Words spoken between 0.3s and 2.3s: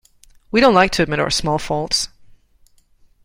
We don't like to admit our small faults.